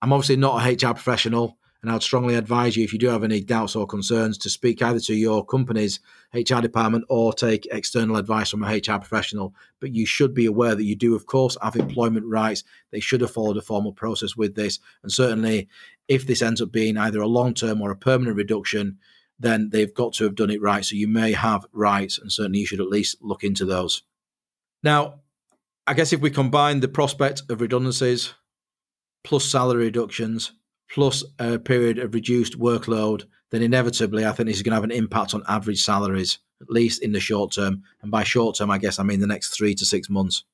I'm 0.01 0.13
obviously 0.13 0.37
not 0.37 0.65
a 0.65 0.73
HR 0.75 0.95
professional, 0.95 1.59
and 1.83 1.91
I 1.91 1.95
would 1.95 2.03
strongly 2.03 2.35
advise 2.35 2.77
you, 2.77 2.85
if 2.85 2.93
you 2.93 2.99
do 2.99 3.09
have 3.09 3.25
any 3.25 3.41
doubts 3.41 3.75
or 3.75 3.87
concerns, 3.87 4.37
to 4.39 4.51
speak 4.51 4.83
either 4.83 5.01
to 5.01 5.15
your 5.15 5.45
company's 5.45 6.01
HR 6.35 6.61
department 6.61 7.05
or 7.09 7.33
take 7.33 7.67
external 7.71 8.17
advice 8.17 8.51
from 8.51 8.63
a 8.63 8.77
HR 8.77 8.99
professional. 8.99 9.55
But 9.81 9.95
you 9.95 10.05
should 10.05 10.35
be 10.35 10.45
aware 10.45 10.75
that 10.75 10.85
you 10.85 10.95
do, 10.95 11.15
of 11.15 11.25
course, 11.25 11.57
have 11.63 11.77
employment 11.77 12.27
rights. 12.27 12.65
They 12.91 13.01
should 13.01 13.23
have 13.23 13.31
followed 13.31 13.57
a 13.57 13.63
formal 13.63 13.93
process 13.93 14.37
with 14.37 14.55
this. 14.55 14.79
And 15.03 15.11
certainly, 15.11 15.69
if 16.07 16.27
this 16.27 16.43
ends 16.43 16.61
up 16.61 16.71
being 16.71 16.99
either 16.99 17.21
a 17.21 17.27
long 17.27 17.55
term 17.55 17.81
or 17.81 17.91
a 17.91 17.97
permanent 17.97 18.37
reduction, 18.37 18.99
then 19.39 19.71
they've 19.73 19.95
got 19.95 20.13
to 20.15 20.25
have 20.25 20.35
done 20.35 20.51
it 20.51 20.61
right. 20.61 20.85
So 20.85 20.97
you 20.97 21.09
may 21.09 21.33
have 21.33 21.65
rights, 21.73 22.19
and 22.19 22.31
certainly 22.31 22.59
you 22.59 22.67
should 22.67 22.81
at 22.81 22.89
least 22.89 23.17
look 23.23 23.43
into 23.43 23.65
those. 23.65 24.03
Now, 24.83 25.21
I 25.87 25.95
guess 25.95 26.13
if 26.13 26.21
we 26.21 26.31
combine 26.31 26.81
the 26.81 26.89
prospect 26.89 27.43
of 27.49 27.63
redundancies 27.63 28.35
plus 29.25 29.45
salary 29.45 29.85
reductions 29.85 30.53
plus 30.91 31.25
a 31.39 31.59
period 31.59 31.99
of 31.99 32.15
reduced 32.15 32.59
workload, 32.59 33.25
then 33.51 33.63
inevitably 33.63 34.27
I 34.27 34.33
think 34.33 34.49
this 34.49 34.57
is 34.57 34.63
going 34.63 34.73
to 34.73 34.77
have 34.77 34.85
an 34.85 34.91
impact 34.91 35.35
on 35.35 35.43
average 35.49 35.83
salaries, 35.83 36.39
at 36.61 36.71
least 36.71 37.03
in 37.03 37.13
the 37.13 37.21
short 37.21 37.53
term. 37.53 37.83
And 38.03 38.11
by 38.11 38.25
short 38.25 38.57
term, 38.57 38.71
I 38.71 38.79
guess 38.79 38.99
I 38.99 39.03
mean 39.03 39.21
the 39.21 39.27
next 39.27 39.57
three 39.57 39.75
to 39.77 39.87
six 39.87 40.11
months. 40.11 40.45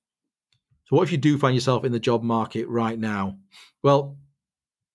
So, 0.86 0.96
what 0.96 1.02
if 1.02 1.12
you 1.12 1.18
do 1.18 1.38
find 1.38 1.54
yourself 1.54 1.84
in 1.84 1.92
the 1.92 1.98
job 1.98 2.22
market 2.22 2.68
right 2.68 2.98
now? 2.98 3.38
Well, 3.82 4.16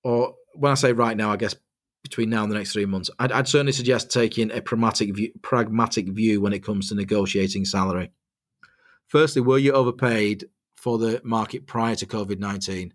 or 0.03 0.35
when 0.53 0.71
I 0.71 0.75
say 0.75 0.93
right 0.93 1.17
now, 1.17 1.31
I 1.31 1.37
guess 1.37 1.55
between 2.03 2.29
now 2.29 2.43
and 2.43 2.51
the 2.51 2.57
next 2.57 2.73
three 2.73 2.85
months, 2.85 3.09
I'd, 3.19 3.31
I'd 3.31 3.47
certainly 3.47 3.73
suggest 3.73 4.11
taking 4.11 4.51
a 4.51 4.61
pragmatic 4.61 5.15
view, 5.15 5.31
pragmatic 5.41 6.09
view 6.09 6.39
when 6.41 6.53
it 6.53 6.63
comes 6.63 6.89
to 6.89 6.95
negotiating 6.95 7.65
salary. 7.65 8.11
Firstly, 9.07 9.41
were 9.41 9.57
you 9.57 9.73
overpaid 9.73 10.45
for 10.75 10.97
the 10.97 11.21
market 11.23 11.67
prior 11.67 11.95
to 11.95 12.05
COVID 12.05 12.39
19? 12.39 12.93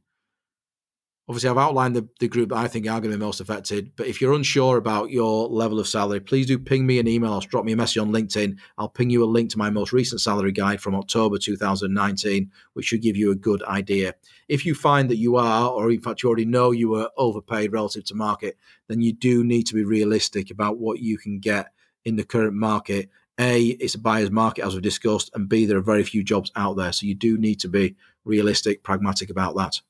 Obviously, 1.28 1.50
I've 1.50 1.58
outlined 1.58 1.96
the, 1.96 2.08
the 2.20 2.28
group 2.28 2.50
that 2.50 2.58
I 2.58 2.68
think 2.68 2.86
are 2.86 3.00
going 3.00 3.10
to 3.10 3.18
be 3.18 3.24
most 3.24 3.40
affected. 3.40 3.90
But 3.96 4.06
if 4.06 4.20
you're 4.20 4.32
unsure 4.32 4.76
about 4.76 5.10
your 5.10 5.48
level 5.48 5.80
of 5.80 5.88
salary, 5.88 6.20
please 6.20 6.46
do 6.46 6.56
ping 6.56 6.86
me 6.86 7.00
an 7.00 7.08
email 7.08 7.32
or 7.32 7.40
drop 7.40 7.64
me 7.64 7.72
a 7.72 7.76
message 7.76 7.98
on 7.98 8.12
LinkedIn. 8.12 8.56
I'll 8.78 8.88
ping 8.88 9.10
you 9.10 9.24
a 9.24 9.26
link 9.26 9.50
to 9.50 9.58
my 9.58 9.68
most 9.68 9.92
recent 9.92 10.20
salary 10.20 10.52
guide 10.52 10.80
from 10.80 10.94
October 10.94 11.38
2019, 11.38 12.52
which 12.74 12.86
should 12.86 13.02
give 13.02 13.16
you 13.16 13.32
a 13.32 13.36
good 13.36 13.60
idea. 13.64 14.14
If 14.46 14.64
you 14.64 14.76
find 14.76 15.10
that 15.10 15.16
you 15.16 15.34
are, 15.34 15.68
or 15.68 15.90
in 15.90 16.00
fact, 16.00 16.22
you 16.22 16.28
already 16.28 16.44
know 16.44 16.70
you 16.70 16.90
were 16.90 17.10
overpaid 17.16 17.72
relative 17.72 18.04
to 18.04 18.14
market, 18.14 18.56
then 18.86 19.00
you 19.00 19.12
do 19.12 19.42
need 19.42 19.64
to 19.64 19.74
be 19.74 19.82
realistic 19.82 20.52
about 20.52 20.78
what 20.78 21.00
you 21.00 21.18
can 21.18 21.40
get 21.40 21.72
in 22.04 22.14
the 22.14 22.24
current 22.24 22.54
market. 22.54 23.10
A, 23.40 23.64
it's 23.64 23.96
a 23.96 23.98
buyer's 23.98 24.30
market, 24.30 24.64
as 24.64 24.74
we've 24.74 24.82
discussed, 24.82 25.30
and 25.34 25.48
B, 25.48 25.66
there 25.66 25.76
are 25.76 25.82
very 25.82 26.04
few 26.04 26.22
jobs 26.22 26.52
out 26.54 26.76
there. 26.76 26.92
So 26.92 27.04
you 27.04 27.16
do 27.16 27.36
need 27.36 27.58
to 27.60 27.68
be 27.68 27.96
realistic, 28.24 28.84
pragmatic 28.84 29.28
about 29.28 29.56
that. 29.56 29.80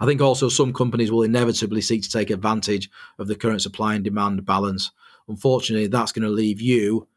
I 0.00 0.06
think 0.06 0.20
also 0.20 0.48
some 0.48 0.72
companies 0.72 1.10
will 1.10 1.22
inevitably 1.22 1.80
seek 1.80 2.02
to 2.02 2.10
take 2.10 2.30
advantage 2.30 2.90
of 3.18 3.28
the 3.28 3.36
current 3.36 3.62
supply 3.62 3.94
and 3.94 4.04
demand 4.04 4.44
balance. 4.44 4.90
Unfortunately, 5.28 5.86
that's 5.86 6.12
going 6.12 6.26
to 6.26 6.30
leave 6.30 6.60
you 6.60 7.08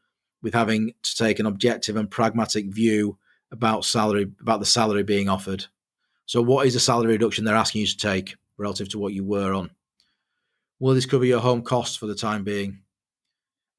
with 0.41 0.53
having 0.53 0.93
to 1.03 1.15
take 1.15 1.39
an 1.39 1.45
objective 1.45 1.95
and 1.95 2.09
pragmatic 2.09 2.67
view 2.67 3.17
about 3.51 3.85
salary 3.85 4.31
about 4.41 4.59
the 4.59 4.65
salary 4.65 5.03
being 5.03 5.29
offered. 5.29 5.65
So 6.25 6.41
what 6.41 6.67
is 6.67 6.75
the 6.75 6.79
salary 6.79 7.13
reduction 7.13 7.43
they're 7.43 7.55
asking 7.55 7.81
you 7.81 7.87
to 7.87 7.97
take 7.97 8.35
relative 8.57 8.89
to 8.89 8.99
what 8.99 9.13
you 9.13 9.23
were 9.23 9.53
on? 9.53 9.71
Will 10.79 10.93
this 10.93 11.05
cover 11.05 11.25
your 11.25 11.39
home 11.39 11.61
costs 11.61 11.95
for 11.95 12.05
the 12.05 12.15
time 12.15 12.43
being? 12.43 12.81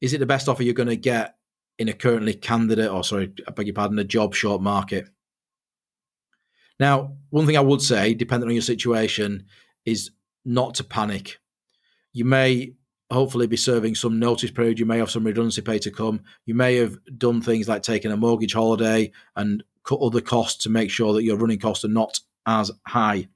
Is 0.00 0.12
it 0.12 0.18
the 0.18 0.26
best 0.26 0.48
offer 0.48 0.62
you're 0.62 0.74
going 0.74 0.88
to 0.88 0.96
get 0.96 1.36
in 1.78 1.88
a 1.88 1.92
currently 1.92 2.34
candidate 2.34 2.90
or 2.90 3.04
sorry, 3.04 3.32
I 3.46 3.52
beg 3.52 3.68
your 3.68 3.74
pardon, 3.74 3.98
a 3.98 4.04
job 4.04 4.34
short 4.34 4.60
market? 4.60 5.08
Now, 6.80 7.12
one 7.28 7.46
thing 7.46 7.56
I 7.56 7.60
would 7.60 7.82
say, 7.82 8.14
depending 8.14 8.48
on 8.48 8.54
your 8.54 8.62
situation, 8.62 9.44
is 9.84 10.10
not 10.44 10.74
to 10.76 10.84
panic. 10.84 11.38
you 12.12 12.24
may 12.24 12.74
hopefully 13.10 13.46
be 13.46 13.56
serving 13.56 13.94
some 13.94 14.18
notice 14.18 14.50
period. 14.50 14.78
You 14.78 14.86
may 14.86 14.98
have 14.98 15.10
some 15.10 15.24
redundancy 15.24 15.62
pay 15.62 15.78
to 15.80 15.90
come. 15.90 16.22
You 16.46 16.54
may 16.54 16.76
have 16.76 16.96
done 17.18 17.42
things 17.42 17.68
like 17.68 17.82
taking 17.82 18.12
a 18.12 18.16
mortgage 18.16 18.54
holiday 18.54 19.12
and 19.36 19.62
cut 19.84 20.00
other 20.00 20.20
costs 20.20 20.62
to 20.64 20.70
make 20.70 20.90
sure 20.90 21.12
that 21.12 21.24
your 21.24 21.36
running 21.36 21.58
costs 21.58 21.84
are 21.84 21.88
not 21.88 22.20
as 22.46 22.70
high. 22.86 23.28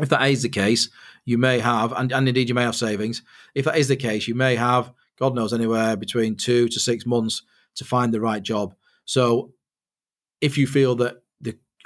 If 0.00 0.08
that 0.08 0.28
is 0.30 0.42
the 0.42 0.48
case, 0.48 0.88
you 1.26 1.36
may 1.36 1.58
have, 1.58 1.92
and, 1.92 2.10
and 2.10 2.26
indeed 2.26 2.48
you 2.48 2.54
may 2.54 2.62
have 2.62 2.76
savings. 2.76 3.22
If 3.54 3.66
that 3.66 3.76
is 3.76 3.88
the 3.88 3.96
case, 3.96 4.26
you 4.26 4.34
may 4.34 4.56
have, 4.56 4.92
God 5.18 5.34
knows, 5.34 5.52
anywhere 5.52 5.96
between 5.96 6.36
two 6.36 6.68
to 6.68 6.80
six 6.80 7.04
months 7.04 7.42
to 7.76 7.84
find 7.84 8.12
the 8.12 8.20
right 8.20 8.42
job. 8.42 8.74
So 9.04 9.52
if 10.40 10.56
you 10.56 10.66
feel 10.66 10.94
that 10.96 11.22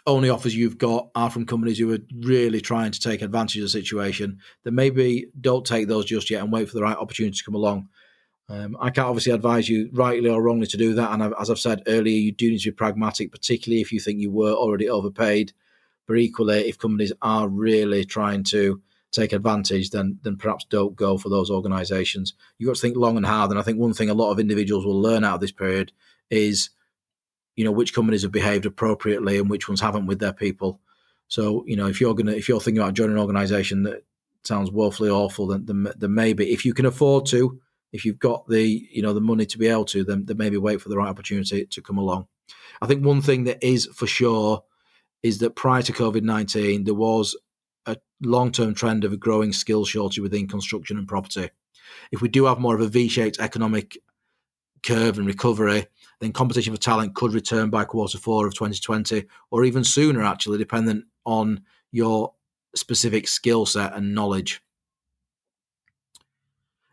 only 0.06 0.28
offers 0.28 0.54
you've 0.54 0.78
got 0.78 1.08
are 1.14 1.30
from 1.30 1.46
companies 1.46 1.78
who 1.78 1.92
are 1.92 1.98
really 2.20 2.60
trying 2.60 2.92
to 2.92 3.00
take 3.00 3.22
advantage 3.22 3.56
of 3.56 3.62
the 3.62 3.68
situation, 3.68 4.38
then 4.62 4.74
maybe 4.74 5.26
don't 5.40 5.64
take 5.64 5.88
those 5.88 6.04
just 6.04 6.30
yet 6.30 6.42
and 6.42 6.52
wait 6.52 6.68
for 6.68 6.74
the 6.74 6.82
right 6.82 6.96
opportunity 6.96 7.36
to 7.36 7.44
come 7.44 7.54
along. 7.54 7.88
Um, 8.48 8.76
I 8.78 8.90
can't 8.90 9.08
obviously 9.08 9.32
advise 9.32 9.68
you 9.68 9.88
rightly 9.92 10.28
or 10.28 10.42
wrongly 10.42 10.66
to 10.66 10.76
do 10.76 10.92
that. 10.94 11.12
And 11.12 11.34
as 11.40 11.48
I've 11.48 11.58
said 11.58 11.82
earlier, 11.86 12.14
you 12.14 12.32
do 12.32 12.50
need 12.50 12.58
to 12.60 12.70
be 12.70 12.76
pragmatic, 12.76 13.32
particularly 13.32 13.80
if 13.80 13.90
you 13.90 14.00
think 14.00 14.20
you 14.20 14.30
were 14.30 14.52
already 14.52 14.88
overpaid. 14.88 15.52
But 16.06 16.18
equally, 16.18 16.68
if 16.68 16.78
companies 16.78 17.12
are 17.22 17.48
really 17.48 18.04
trying 18.04 18.44
to 18.44 18.82
take 19.10 19.32
advantage, 19.32 19.88
then 19.90 20.18
then 20.22 20.36
perhaps 20.36 20.66
don't 20.68 20.94
go 20.94 21.16
for 21.16 21.30
those 21.30 21.50
organisations. 21.50 22.34
You've 22.58 22.68
got 22.68 22.74
to 22.74 22.80
think 22.82 22.96
long 22.98 23.16
and 23.16 23.24
hard. 23.24 23.50
And 23.50 23.58
I 23.58 23.62
think 23.62 23.78
one 23.78 23.94
thing 23.94 24.10
a 24.10 24.14
lot 24.14 24.32
of 24.32 24.38
individuals 24.38 24.84
will 24.84 25.00
learn 25.00 25.24
out 25.24 25.36
of 25.36 25.40
this 25.40 25.52
period 25.52 25.92
is, 26.28 26.68
you 27.56 27.64
know, 27.64 27.72
which 27.72 27.94
companies 27.94 28.22
have 28.22 28.32
behaved 28.32 28.66
appropriately 28.66 29.38
and 29.38 29.48
which 29.48 29.68
ones 29.68 29.80
haven't 29.80 30.06
with 30.06 30.18
their 30.18 30.32
people. 30.32 30.80
So, 31.28 31.64
you 31.66 31.76
know, 31.76 31.86
if 31.86 32.00
you're 32.00 32.14
gonna 32.14 32.32
if 32.32 32.48
you're 32.48 32.60
thinking 32.60 32.82
about 32.82 32.94
joining 32.94 33.16
an 33.16 33.20
organisation 33.20 33.84
that 33.84 34.04
sounds 34.42 34.70
woefully 34.70 35.10
awful, 35.10 35.46
then, 35.46 35.64
then, 35.64 35.88
then 35.96 36.14
maybe 36.14 36.52
if 36.52 36.64
you 36.64 36.74
can 36.74 36.86
afford 36.86 37.26
to, 37.26 37.60
if 37.92 38.04
you've 38.04 38.18
got 38.18 38.46
the 38.48 38.86
you 38.90 39.02
know 39.02 39.12
the 39.12 39.20
money 39.20 39.46
to 39.46 39.58
be 39.58 39.68
able 39.68 39.84
to, 39.86 40.04
then, 40.04 40.24
then 40.26 40.36
maybe 40.36 40.56
wait 40.56 40.80
for 40.80 40.88
the 40.88 40.96
right 40.96 41.08
opportunity 41.08 41.66
to 41.66 41.82
come 41.82 41.98
along. 41.98 42.26
I 42.82 42.86
think 42.86 43.04
one 43.04 43.22
thing 43.22 43.44
that 43.44 43.62
is 43.62 43.86
for 43.86 44.06
sure 44.06 44.64
is 45.22 45.38
that 45.38 45.56
prior 45.56 45.82
to 45.82 45.92
COVID 45.92 46.22
19, 46.22 46.84
there 46.84 46.94
was 46.94 47.36
a 47.86 47.96
long 48.22 48.52
term 48.52 48.74
trend 48.74 49.04
of 49.04 49.12
a 49.12 49.16
growing 49.16 49.52
skill 49.52 49.84
shortage 49.84 50.20
within 50.20 50.48
construction 50.48 50.98
and 50.98 51.08
property. 51.08 51.50
If 52.10 52.20
we 52.20 52.28
do 52.28 52.44
have 52.46 52.58
more 52.58 52.74
of 52.74 52.80
a 52.80 52.88
V 52.88 53.08
shaped 53.08 53.38
economic 53.40 53.96
curve 54.82 55.18
and 55.18 55.26
recovery, 55.26 55.86
then 56.20 56.32
competition 56.32 56.74
for 56.74 56.80
talent 56.80 57.14
could 57.14 57.32
return 57.32 57.70
by 57.70 57.84
quarter 57.84 58.18
four 58.18 58.46
of 58.46 58.54
2020 58.54 59.24
or 59.50 59.64
even 59.64 59.84
sooner, 59.84 60.22
actually, 60.22 60.58
dependent 60.58 61.04
on 61.24 61.62
your 61.92 62.34
specific 62.74 63.28
skill 63.28 63.66
set 63.66 63.94
and 63.94 64.14
knowledge. 64.14 64.60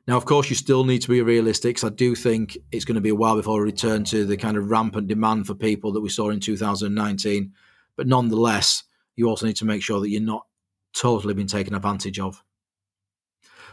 Now, 0.08 0.18
of 0.18 0.26
course, 0.26 0.50
you 0.50 0.56
still 0.56 0.84
need 0.84 1.02
to 1.04 1.10
be 1.10 1.22
realistic 1.22 1.84
I 1.84 1.90
do 1.90 2.16
think 2.16 2.58
it's 2.72 2.86
going 2.86 2.96
to 2.96 3.02
be 3.02 3.10
a 3.10 3.16
while 3.16 3.36
before 3.36 3.60
we 3.60 3.66
return 3.66 4.04
to 4.06 4.26
the 4.26 4.38
kind 4.38 4.58
of 4.58 4.70
rampant 4.70 5.08
demand 5.08 5.48
for 5.48 5.56
people 5.56 5.92
that 5.94 6.02
we 6.02 6.10
saw 6.10 6.30
in 6.30 6.40
2019 6.40 7.54
but 7.96 8.08
nonetheless, 8.08 8.84
you 9.16 9.28
also 9.28 9.46
need 9.46 9.58
to 9.58 9.66
make 9.66 9.84
sure 9.84 10.00
that 10.00 10.10
you're 10.10 10.22
not 10.22 10.46
totally 10.94 11.34
being 11.34 11.48
taken 11.48 11.76
advantage 11.76 12.20
of. 12.20 12.44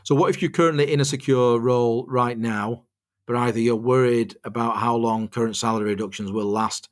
So, 0.02 0.14
what 0.14 0.30
if 0.30 0.42
you're 0.42 0.50
currently 0.50 0.92
in 0.92 1.00
a 1.00 1.04
secure 1.04 1.58
role 1.58 2.04
right 2.06 2.38
now, 2.38 2.84
but 3.28 3.37
either 3.37 3.61
you're 3.61 3.76
worried 3.76 4.35
about 4.42 4.78
how 4.78 4.97
long 4.97 5.28
current 5.28 5.54
salary 5.54 5.90
reductions 5.90 6.32
will 6.32 6.47
last, 6.47 6.88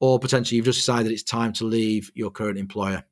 or 0.00 0.20
potentially 0.20 0.56
you've 0.56 0.66
just 0.66 0.80
decided 0.80 1.10
it's 1.10 1.22
time 1.22 1.50
to 1.54 1.64
leave 1.64 2.10
your 2.14 2.30
current 2.30 2.58
employer? 2.58 3.02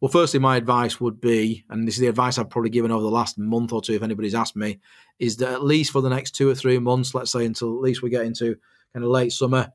Well, 0.00 0.10
firstly, 0.10 0.40
my 0.40 0.56
advice 0.56 0.98
would 1.02 1.20
be, 1.20 1.66
and 1.68 1.86
this 1.86 1.96
is 1.96 2.00
the 2.00 2.06
advice 2.06 2.38
I've 2.38 2.48
probably 2.48 2.70
given 2.70 2.90
over 2.90 3.02
the 3.02 3.10
last 3.10 3.36
month 3.38 3.74
or 3.74 3.82
two, 3.82 3.92
if 3.92 4.02
anybody's 4.02 4.34
asked 4.34 4.56
me, 4.56 4.80
is 5.18 5.36
that 5.36 5.50
at 5.50 5.64
least 5.64 5.92
for 5.92 6.00
the 6.00 6.08
next 6.08 6.30
two 6.30 6.48
or 6.48 6.54
three 6.54 6.78
months, 6.78 7.14
let's 7.14 7.30
say 7.30 7.44
until 7.44 7.74
at 7.76 7.82
least 7.82 8.00
we 8.00 8.08
get 8.08 8.24
into 8.24 8.56
kind 8.94 9.04
of 9.04 9.10
late 9.10 9.32
summer, 9.32 9.70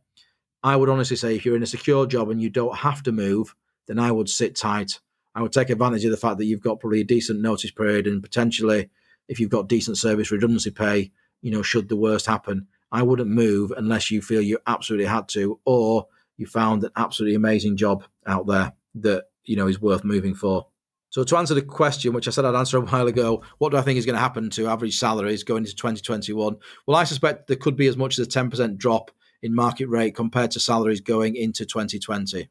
I 0.63 0.75
would 0.75 0.89
honestly 0.89 1.17
say 1.17 1.35
if 1.35 1.45
you're 1.45 1.55
in 1.55 1.61
a 1.61 1.67
secure 1.67 2.07
job 2.07 2.31
and 2.31 2.41
you 2.41 2.49
don't 2.49 2.75
have 2.75 3.03
to 3.03 3.11
move, 3.11 3.53
then 3.85 3.99
I 3.99 4.11
would 4.11 4.27
sit 4.27 4.55
tight. 4.55 4.99
I 5.35 5.43
would 5.43 5.53
take 5.53 5.69
advantage 5.69 6.03
of 6.03 6.09
the 6.09 6.17
fact 6.17 6.39
that 6.39 6.45
you've 6.45 6.61
got 6.63 6.79
probably 6.79 7.01
a 7.01 7.05
decent 7.05 7.41
notice 7.41 7.69
period 7.69 8.07
and 8.07 8.23
potentially, 8.23 8.89
if 9.27 9.39
you've 9.39 9.51
got 9.51 9.67
decent 9.67 9.99
service 9.99 10.31
redundancy 10.31 10.71
pay, 10.71 11.11
you 11.43 11.51
know, 11.51 11.61
should 11.61 11.89
the 11.89 11.95
worst 11.95 12.25
happen, 12.25 12.67
I 12.91 13.03
wouldn't 13.03 13.29
move 13.29 13.71
unless 13.75 14.09
you 14.09 14.21
feel 14.21 14.41
you 14.41 14.57
absolutely 14.65 15.05
had 15.05 15.27
to, 15.29 15.59
or 15.65 16.07
you 16.37 16.47
found 16.47 16.83
an 16.83 16.91
absolutely 16.95 17.35
amazing 17.35 17.77
job 17.77 18.03
out 18.25 18.47
there 18.47 18.73
that 18.95 19.25
you 19.43 19.55
know 19.55 19.67
is 19.67 19.79
worth 19.79 20.03
moving 20.03 20.33
for. 20.33 20.67
So 21.09 21.23
to 21.23 21.37
answer 21.37 21.53
the 21.53 21.61
question, 21.61 22.13
which 22.13 22.27
I 22.27 22.31
said 22.31 22.45
I'd 22.45 22.55
answer 22.55 22.77
a 22.77 22.81
while 22.81 23.05
ago, 23.05 23.43
what 23.59 23.69
do 23.69 23.77
I 23.77 23.81
think 23.81 23.99
is 23.99 24.05
going 24.05 24.15
to 24.15 24.21
happen 24.21 24.49
to 24.51 24.67
average 24.67 24.97
salaries 24.97 25.43
going 25.43 25.63
into 25.63 25.75
2021? 25.75 26.57
Well, 26.87 26.97
I 26.97 27.03
suspect 27.03 27.45
there 27.45 27.57
could 27.57 27.75
be 27.75 27.85
as 27.85 27.97
much 27.97 28.17
as 28.17 28.25
a 28.25 28.29
10% 28.29 28.77
drop 28.77 29.11
in 29.43 29.53
market 29.53 29.87
rate 29.89 30.15
compared 30.15 30.49
to 30.51 30.59
salaries 30.59 31.01
going 31.01 31.35
into 31.35 31.65
2020. 31.65 32.49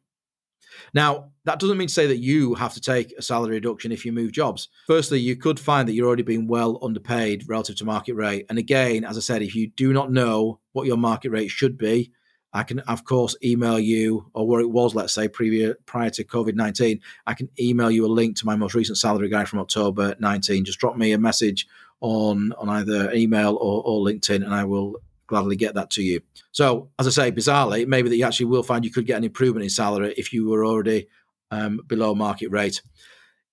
Now, 0.94 1.30
that 1.44 1.58
doesn't 1.58 1.78
mean 1.78 1.88
to 1.88 1.94
say 1.94 2.06
that 2.06 2.18
you 2.18 2.54
have 2.54 2.74
to 2.74 2.80
take 2.80 3.12
a 3.18 3.22
salary 3.22 3.54
reduction 3.54 3.92
if 3.92 4.04
you 4.04 4.12
move 4.12 4.32
jobs. 4.32 4.68
Firstly, 4.86 5.18
you 5.18 5.36
could 5.36 5.58
find 5.58 5.88
that 5.88 5.94
you're 5.94 6.06
already 6.06 6.22
being 6.22 6.46
well 6.46 6.78
underpaid 6.82 7.48
relative 7.48 7.76
to 7.76 7.84
market 7.84 8.14
rate. 8.14 8.46
And 8.48 8.58
again, 8.58 9.04
as 9.04 9.16
I 9.16 9.20
said, 9.20 9.42
if 9.42 9.54
you 9.54 9.68
do 9.68 9.92
not 9.92 10.12
know 10.12 10.60
what 10.72 10.86
your 10.86 10.96
market 10.96 11.30
rate 11.30 11.48
should 11.50 11.76
be, 11.76 12.12
I 12.54 12.64
can, 12.64 12.80
of 12.80 13.04
course, 13.04 13.34
email 13.42 13.78
you, 13.78 14.30
or 14.34 14.46
where 14.46 14.60
it 14.60 14.70
was, 14.70 14.94
let's 14.94 15.14
say, 15.14 15.26
previous, 15.26 15.74
prior 15.86 16.10
to 16.10 16.24
COVID 16.24 16.54
19, 16.54 17.00
I 17.26 17.34
can 17.34 17.48
email 17.58 17.90
you 17.90 18.04
a 18.04 18.08
link 18.08 18.36
to 18.36 18.46
my 18.46 18.56
most 18.56 18.74
recent 18.74 18.98
salary 18.98 19.30
guide 19.30 19.48
from 19.48 19.60
October 19.60 20.14
19. 20.18 20.66
Just 20.66 20.78
drop 20.78 20.96
me 20.96 21.12
a 21.12 21.18
message 21.18 21.66
on, 22.00 22.52
on 22.58 22.68
either 22.68 23.10
email 23.12 23.56
or, 23.56 23.82
or 23.84 24.04
LinkedIn, 24.04 24.44
and 24.44 24.54
I 24.54 24.64
will 24.64 24.96
gladly 25.32 25.56
get 25.56 25.74
that 25.74 25.88
to 25.90 26.02
you. 26.02 26.20
So, 26.52 26.90
as 26.98 27.06
I 27.06 27.10
say, 27.10 27.32
bizarrely, 27.32 27.86
maybe 27.86 28.10
that 28.10 28.16
you 28.16 28.24
actually 28.24 28.46
will 28.46 28.62
find 28.62 28.84
you 28.84 28.90
could 28.90 29.06
get 29.06 29.16
an 29.16 29.24
improvement 29.24 29.64
in 29.64 29.70
salary 29.70 30.12
if 30.18 30.30
you 30.32 30.46
were 30.48 30.64
already 30.64 31.08
um, 31.50 31.80
below 31.86 32.14
market 32.14 32.50
rate. 32.50 32.82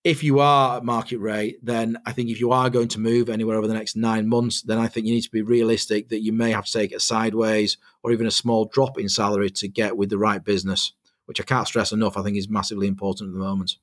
If 0.04 0.22
you 0.22 0.40
are 0.40 0.78
at 0.78 0.84
market 0.84 1.20
rate, 1.20 1.58
then 1.64 1.98
I 2.06 2.12
think 2.12 2.30
if 2.30 2.40
you 2.40 2.52
are 2.52 2.70
going 2.70 2.90
to 2.90 3.00
move 3.00 3.30
anywhere 3.30 3.58
over 3.58 3.68
the 3.68 3.74
next 3.74 3.96
nine 3.96 4.28
months, 4.28 4.62
then 4.62 4.78
I 4.78 4.88
think 4.88 5.06
you 5.06 5.14
need 5.14 5.24
to 5.24 5.32
be 5.32 5.42
realistic 5.42 6.10
that 6.10 6.22
you 6.22 6.34
may 6.34 6.52
have 6.52 6.66
to 6.66 6.72
take 6.72 6.94
a 6.94 7.00
sideways 7.00 7.78
or 8.04 8.12
even 8.12 8.28
a 8.28 8.32
small 8.32 8.66
drop 8.66 9.00
in 9.00 9.08
salary 9.08 9.50
to 9.52 9.68
get 9.70 9.96
with 9.96 10.10
the 10.10 10.18
right 10.18 10.44
business, 10.44 10.94
which 11.26 11.40
I 11.40 11.46
can't 11.46 11.68
stress 11.68 11.94
enough, 11.94 12.18
I 12.18 12.24
think 12.24 12.38
is 12.38 12.50
massively 12.50 12.88
important 12.88 13.30
at 13.30 13.34
the 13.34 13.40
moment. 13.40 13.78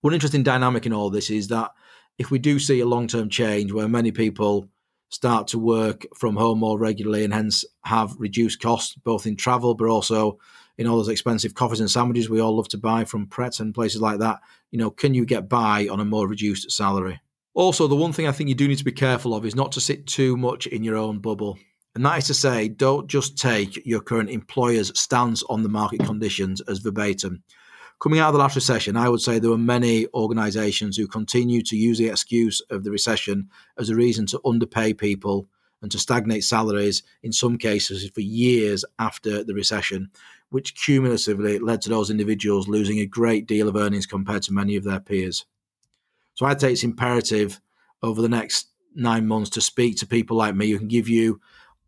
One 0.00 0.14
interesting 0.14 0.42
dynamic 0.42 0.86
in 0.86 0.92
all 0.92 1.10
this 1.10 1.30
is 1.30 1.48
that 1.48 1.72
if 2.18 2.30
we 2.30 2.38
do 2.38 2.58
see 2.58 2.80
a 2.80 2.86
long 2.86 3.06
term 3.06 3.28
change 3.28 3.72
where 3.72 3.88
many 3.88 4.12
people 4.12 4.68
start 5.08 5.46
to 5.48 5.58
work 5.58 6.06
from 6.16 6.36
home 6.36 6.58
more 6.58 6.78
regularly 6.78 7.24
and 7.24 7.32
hence 7.32 7.64
have 7.84 8.14
reduced 8.18 8.60
costs 8.60 8.94
both 8.96 9.26
in 9.26 9.36
travel 9.36 9.74
but 9.74 9.88
also 9.88 10.38
in 10.76 10.86
all 10.86 10.96
those 10.96 11.08
expensive 11.08 11.54
coffees 11.54 11.80
and 11.80 11.90
sandwiches 11.90 12.28
we 12.28 12.40
all 12.40 12.56
love 12.56 12.68
to 12.68 12.78
buy 12.78 13.04
from 13.04 13.26
Pret 13.26 13.60
and 13.60 13.74
places 13.74 14.00
like 14.00 14.18
that. 14.18 14.40
You 14.70 14.78
know, 14.78 14.90
can 14.90 15.14
you 15.14 15.24
get 15.24 15.48
by 15.48 15.86
on 15.88 16.00
a 16.00 16.04
more 16.04 16.26
reduced 16.26 16.70
salary? 16.72 17.20
Also, 17.54 17.86
the 17.86 17.94
one 17.94 18.12
thing 18.12 18.26
I 18.26 18.32
think 18.32 18.48
you 18.48 18.56
do 18.56 18.66
need 18.66 18.78
to 18.78 18.84
be 18.84 18.90
careful 18.90 19.34
of 19.34 19.46
is 19.46 19.54
not 19.54 19.70
to 19.72 19.80
sit 19.80 20.06
too 20.06 20.36
much 20.36 20.66
in 20.66 20.82
your 20.82 20.96
own 20.96 21.20
bubble. 21.20 21.56
And 21.94 22.04
that 22.04 22.18
is 22.18 22.26
to 22.26 22.34
say, 22.34 22.68
don't 22.68 23.06
just 23.06 23.38
take 23.38 23.86
your 23.86 24.00
current 24.00 24.30
employer's 24.30 24.98
stance 24.98 25.44
on 25.44 25.62
the 25.62 25.68
market 25.68 26.04
conditions 26.04 26.60
as 26.62 26.80
verbatim. 26.80 27.44
Coming 28.04 28.18
out 28.18 28.28
of 28.28 28.34
the 28.34 28.40
last 28.40 28.54
recession, 28.54 28.98
I 28.98 29.08
would 29.08 29.22
say 29.22 29.38
there 29.38 29.48
were 29.48 29.56
many 29.56 30.06
organisations 30.12 30.94
who 30.94 31.06
continued 31.06 31.64
to 31.68 31.76
use 31.78 31.96
the 31.96 32.08
excuse 32.08 32.60
of 32.68 32.84
the 32.84 32.90
recession 32.90 33.48
as 33.78 33.88
a 33.88 33.94
reason 33.94 34.26
to 34.26 34.40
underpay 34.44 34.92
people 34.92 35.48
and 35.80 35.90
to 35.90 35.98
stagnate 35.98 36.44
salaries 36.44 37.02
in 37.22 37.32
some 37.32 37.56
cases 37.56 38.06
for 38.10 38.20
years 38.20 38.84
after 38.98 39.42
the 39.42 39.54
recession, 39.54 40.10
which 40.50 40.74
cumulatively 40.74 41.58
led 41.58 41.80
to 41.80 41.88
those 41.88 42.10
individuals 42.10 42.68
losing 42.68 42.98
a 42.98 43.06
great 43.06 43.46
deal 43.46 43.70
of 43.70 43.76
earnings 43.76 44.04
compared 44.04 44.42
to 44.42 44.52
many 44.52 44.76
of 44.76 44.84
their 44.84 45.00
peers. 45.00 45.46
So 46.34 46.44
I'd 46.44 46.60
say 46.60 46.72
it's 46.72 46.84
imperative 46.84 47.58
over 48.02 48.20
the 48.20 48.28
next 48.28 48.68
nine 48.94 49.26
months 49.26 49.48
to 49.48 49.62
speak 49.62 49.96
to 49.96 50.06
people 50.06 50.36
like 50.36 50.54
me 50.54 50.68
who 50.70 50.76
can 50.76 50.88
give 50.88 51.08
you, 51.08 51.40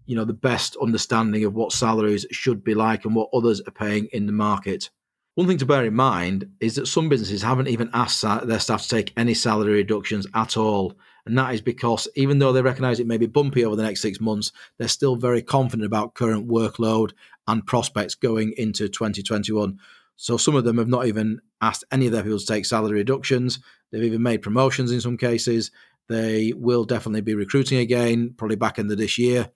you 0.06 0.16
know, 0.16 0.24
the 0.24 0.32
best 0.32 0.78
understanding 0.80 1.44
of 1.44 1.52
what 1.52 1.72
salaries 1.72 2.24
should 2.30 2.64
be 2.64 2.72
like 2.72 3.04
and 3.04 3.14
what 3.14 3.28
others 3.34 3.60
are 3.66 3.70
paying 3.70 4.06
in 4.14 4.24
the 4.24 4.32
market. 4.32 4.88
One 5.36 5.46
thing 5.46 5.58
to 5.58 5.66
bear 5.66 5.84
in 5.84 5.94
mind 5.94 6.48
is 6.60 6.76
that 6.76 6.86
some 6.86 7.10
businesses 7.10 7.42
haven't 7.42 7.68
even 7.68 7.90
asked 7.92 8.22
their 8.22 8.58
staff 8.58 8.84
to 8.84 8.88
take 8.88 9.12
any 9.18 9.34
salary 9.34 9.74
reductions 9.74 10.26
at 10.32 10.56
all. 10.56 10.94
And 11.26 11.36
that 11.36 11.52
is 11.52 11.60
because 11.60 12.08
even 12.16 12.38
though 12.38 12.54
they 12.54 12.62
recognize 12.62 13.00
it 13.00 13.06
may 13.06 13.18
be 13.18 13.26
bumpy 13.26 13.62
over 13.62 13.76
the 13.76 13.82
next 13.82 14.00
six 14.00 14.18
months, 14.18 14.50
they're 14.78 14.88
still 14.88 15.14
very 15.14 15.42
confident 15.42 15.84
about 15.84 16.14
current 16.14 16.48
workload 16.48 17.12
and 17.46 17.66
prospects 17.66 18.14
going 18.14 18.54
into 18.56 18.88
2021. 18.88 19.78
So 20.16 20.38
some 20.38 20.56
of 20.56 20.64
them 20.64 20.78
have 20.78 20.88
not 20.88 21.06
even 21.06 21.42
asked 21.60 21.84
any 21.92 22.06
of 22.06 22.12
their 22.12 22.22
people 22.22 22.38
to 22.38 22.46
take 22.46 22.64
salary 22.64 22.94
reductions. 22.94 23.58
They've 23.92 24.04
even 24.04 24.22
made 24.22 24.40
promotions 24.40 24.90
in 24.90 25.02
some 25.02 25.18
cases. 25.18 25.70
They 26.08 26.54
will 26.56 26.84
definitely 26.84 27.20
be 27.20 27.34
recruiting 27.34 27.76
again, 27.76 28.32
probably 28.38 28.56
back 28.56 28.78
into 28.78 28.96
this 28.96 29.18
year. 29.18 29.50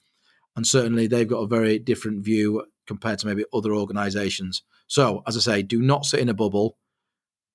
And 0.57 0.67
certainly 0.67 1.07
they've 1.07 1.27
got 1.27 1.39
a 1.39 1.47
very 1.47 1.79
different 1.79 2.23
view 2.23 2.67
compared 2.91 3.19
to 3.21 3.27
maybe 3.27 3.45
other 3.55 3.73
organizations. 3.73 4.63
So, 4.87 5.23
as 5.27 5.37
I 5.37 5.41
say, 5.41 5.63
do 5.63 5.81
not 5.81 6.05
sit 6.05 6.21
in 6.21 6.29
a 6.29 6.35
bubble. 6.35 6.77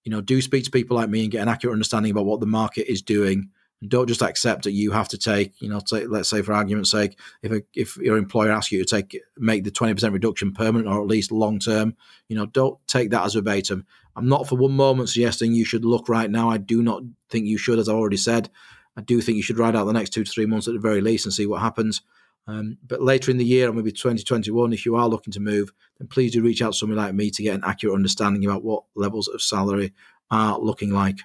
You 0.03 0.11
know, 0.11 0.21
do 0.21 0.41
speak 0.41 0.63
to 0.63 0.71
people 0.71 0.97
like 0.97 1.09
me 1.09 1.23
and 1.23 1.31
get 1.31 1.41
an 1.41 1.49
accurate 1.49 1.73
understanding 1.73 2.11
about 2.11 2.25
what 2.25 2.39
the 2.39 2.47
market 2.47 2.91
is 2.91 3.01
doing 3.01 3.49
don't 3.87 4.07
just 4.07 4.21
accept 4.21 4.63
that 4.63 4.71
you 4.71 4.91
have 4.91 5.07
to 5.09 5.17
take, 5.17 5.61
you 5.61 5.69
know, 5.69 5.79
take, 5.79 6.05
let's 6.09 6.29
say 6.29 6.41
for 6.41 6.53
argument's 6.53 6.91
sake, 6.91 7.19
if 7.41 7.51
a, 7.51 7.61
if 7.73 7.97
your 7.97 8.17
employer 8.17 8.51
asks 8.51 8.71
you 8.71 8.83
to 8.83 8.85
take 8.85 9.19
make 9.37 9.63
the 9.63 9.71
twenty 9.71 9.93
percent 9.93 10.13
reduction 10.13 10.53
permanent 10.53 10.87
or 10.87 11.01
at 11.01 11.07
least 11.07 11.31
long 11.31 11.59
term, 11.59 11.95
you 12.27 12.35
know, 12.35 12.45
don't 12.45 12.77
take 12.87 13.09
that 13.11 13.25
as 13.25 13.35
verbatim. 13.35 13.85
I'm 14.15 14.29
not 14.29 14.47
for 14.47 14.55
one 14.55 14.71
moment 14.71 15.09
suggesting 15.09 15.53
you 15.53 15.65
should 15.65 15.83
look 15.83 16.07
right 16.07 16.29
now. 16.29 16.49
I 16.49 16.57
do 16.57 16.81
not 16.81 17.03
think 17.29 17.45
you 17.45 17.57
should, 17.57 17.79
as 17.79 17.89
I've 17.89 17.95
already 17.95 18.17
said. 18.17 18.49
I 18.97 19.01
do 19.01 19.19
think 19.19 19.35
you 19.35 19.43
should 19.43 19.59
ride 19.59 19.75
out 19.75 19.85
the 19.85 19.93
next 19.93 20.11
two 20.11 20.23
to 20.23 20.31
three 20.31 20.45
months 20.45 20.67
at 20.67 20.73
the 20.73 20.79
very 20.79 21.01
least 21.01 21.25
and 21.25 21.33
see 21.33 21.45
what 21.45 21.61
happens. 21.61 22.01
Um, 22.47 22.77
but 22.85 23.01
later 23.01 23.31
in 23.31 23.37
the 23.37 23.45
year, 23.45 23.69
or 23.69 23.73
maybe 23.73 23.91
2021, 23.91 24.71
if 24.71 24.85
you 24.85 24.95
are 24.95 25.07
looking 25.07 25.33
to 25.33 25.39
move, 25.39 25.71
then 25.97 26.07
please 26.07 26.31
do 26.33 26.43
reach 26.43 26.61
out 26.61 26.73
to 26.73 26.77
somebody 26.77 26.99
like 27.01 27.15
me 27.15 27.31
to 27.31 27.43
get 27.43 27.55
an 27.55 27.63
accurate 27.65 27.95
understanding 27.95 28.45
about 28.45 28.63
what 28.63 28.83
levels 28.95 29.27
of 29.27 29.41
salary 29.41 29.93
are 30.29 30.59
looking 30.59 30.91
like. 30.91 31.19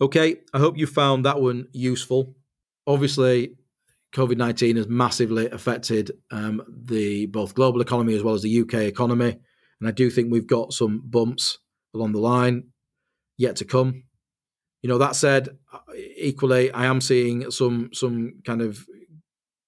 Okay, 0.00 0.36
I 0.52 0.58
hope 0.58 0.78
you 0.78 0.86
found 0.86 1.24
that 1.24 1.40
one 1.40 1.68
useful. 1.72 2.34
Obviously, 2.86 3.54
COVID 4.12 4.36
19 4.36 4.76
has 4.76 4.88
massively 4.88 5.48
affected 5.50 6.12
um, 6.30 6.62
the 6.68 7.26
both 7.26 7.54
global 7.54 7.80
economy 7.80 8.14
as 8.14 8.22
well 8.22 8.34
as 8.34 8.42
the 8.42 8.60
UK 8.60 8.74
economy. 8.74 9.38
And 9.80 9.88
I 9.88 9.92
do 9.92 10.10
think 10.10 10.30
we've 10.30 10.46
got 10.46 10.72
some 10.72 11.02
bumps 11.04 11.58
along 11.94 12.12
the 12.12 12.20
line 12.20 12.68
yet 13.36 13.56
to 13.56 13.64
come. 13.64 14.04
You 14.82 14.88
know, 14.88 14.98
that 14.98 15.14
said, 15.14 15.56
equally, 16.16 16.70
I 16.72 16.86
am 16.86 17.00
seeing 17.00 17.50
some 17.50 17.90
some 17.92 18.40
kind 18.44 18.60
of 18.60 18.84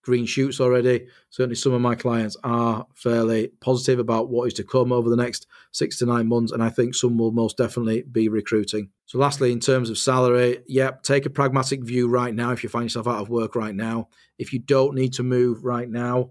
green 0.05 0.27
shoots 0.27 0.61
already. 0.61 1.07
Certainly, 1.31 1.57
some 1.57 1.73
of 1.73 1.81
my 1.81 1.95
clients 1.95 2.37
are 2.45 2.87
fairly 2.95 3.49
positive 3.61 3.99
about 3.99 4.29
what 4.29 4.47
is 4.47 4.55
to 4.55 4.65
come 4.65 4.93
over 4.93 5.09
the 5.09 5.17
next 5.17 5.47
six 5.73 5.99
to 5.99 6.07
nine 6.07 6.29
months, 6.29 6.53
and 6.53 6.63
I 6.63 6.69
think 6.69 6.95
some 6.95 7.19
will 7.19 7.33
most 7.33 7.57
definitely 7.57 8.03
be 8.03 8.29
recruiting. 8.29 8.91
So, 9.07 9.19
lastly, 9.19 9.51
in 9.51 9.61
terms 9.61 9.91
of 9.91 9.99
salary, 9.99 10.59
yep, 10.67 11.03
take 11.03 11.27
a 11.27 11.31
pragmatic 11.31 11.83
view 11.83 12.09
right 12.09 12.35
now 12.35 12.53
if 12.53 12.63
you 12.63 12.69
find 12.69 12.85
yourself 12.85 13.09
out 13.09 13.21
of 13.21 13.29
work 13.29 13.57
right 13.57 13.75
now. 13.75 14.09
If 14.39 14.53
you 14.53 14.59
don't 14.59 14.95
need 14.95 15.15
to 15.15 15.23
move 15.23 15.65
right 15.65 15.89
now, 15.89 16.31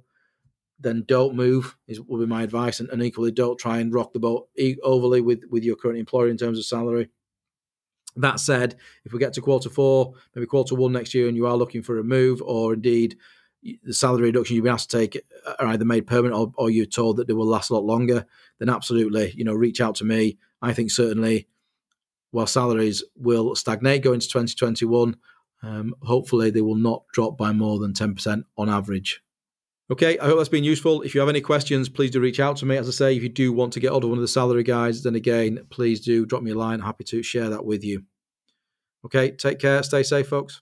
then 0.79 1.03
don't 1.07 1.35
move 1.35 1.75
is 1.87 1.99
will 2.01 2.19
be 2.19 2.25
my 2.25 2.43
advice, 2.43 2.79
and, 2.79 2.89
and 2.89 3.01
equally 3.01 3.31
don't 3.31 3.59
try 3.59 3.79
and 3.79 3.93
rock 3.93 4.13
the 4.13 4.19
boat 4.19 4.47
overly 4.83 5.21
with 5.21 5.43
with 5.49 5.63
your 5.63 5.75
current 5.75 5.97
employer 5.97 6.29
in 6.29 6.37
terms 6.37 6.59
of 6.59 6.65
salary. 6.65 7.09
That 8.15 8.39
said, 8.39 8.75
if 9.05 9.11
we 9.11 9.17
get 9.17 9.33
to 9.33 9.41
quarter 9.41 9.69
four, 9.69 10.13
maybe 10.35 10.45
quarter 10.45 10.75
one 10.75 10.91
next 10.91 11.15
year, 11.15 11.27
and 11.27 11.35
you 11.35 11.47
are 11.47 11.57
looking 11.57 11.81
for 11.81 11.97
a 11.97 12.03
move, 12.03 12.43
or 12.43 12.73
indeed 12.75 13.17
the 13.83 13.93
salary 13.93 14.23
reduction 14.23 14.55
you've 14.55 14.65
been 14.65 14.73
asked 14.73 14.91
to 14.91 14.97
take 14.97 15.21
are 15.59 15.67
either 15.67 15.85
made 15.85 16.07
permanent 16.07 16.35
or, 16.35 16.51
or 16.55 16.69
you're 16.69 16.85
told 16.85 17.17
that 17.17 17.27
they 17.27 17.33
will 17.33 17.45
last 17.45 17.69
a 17.69 17.73
lot 17.73 17.83
longer, 17.83 18.25
then 18.59 18.69
absolutely, 18.69 19.33
you 19.35 19.43
know, 19.43 19.53
reach 19.53 19.81
out 19.81 19.95
to 19.95 20.05
me. 20.05 20.37
I 20.61 20.73
think 20.73 20.91
certainly 20.91 21.47
while 22.31 22.47
salaries 22.47 23.03
will 23.15 23.55
stagnate 23.55 24.03
going 24.03 24.15
into 24.15 24.27
2021, 24.27 25.15
um, 25.61 25.95
hopefully 26.01 26.49
they 26.49 26.61
will 26.61 26.75
not 26.75 27.03
drop 27.13 27.37
by 27.37 27.51
more 27.53 27.79
than 27.79 27.93
10% 27.93 28.43
on 28.57 28.69
average. 28.69 29.21
Okay, 29.91 30.17
I 30.17 30.25
hope 30.25 30.37
that's 30.37 30.49
been 30.49 30.63
useful. 30.63 31.01
If 31.01 31.13
you 31.13 31.19
have 31.19 31.29
any 31.29 31.41
questions, 31.41 31.89
please 31.89 32.11
do 32.11 32.19
reach 32.19 32.39
out 32.39 32.57
to 32.57 32.65
me. 32.65 32.77
As 32.77 32.87
I 32.87 32.91
say, 32.91 33.15
if 33.15 33.21
you 33.21 33.29
do 33.29 33.53
want 33.53 33.73
to 33.73 33.79
get 33.79 33.91
hold 33.91 34.03
of 34.03 34.09
one 34.09 34.17
of 34.17 34.23
the 34.23 34.27
salary 34.27 34.63
guides, 34.63 35.03
then 35.03 35.15
again, 35.15 35.65
please 35.69 35.99
do 35.99 36.25
drop 36.25 36.41
me 36.41 36.51
a 36.51 36.55
line. 36.55 36.79
Happy 36.79 37.03
to 37.05 37.21
share 37.21 37.49
that 37.49 37.65
with 37.65 37.83
you. 37.83 38.03
Okay, 39.05 39.31
take 39.31 39.59
care. 39.59 39.83
Stay 39.83 40.03
safe, 40.03 40.27
folks. 40.27 40.61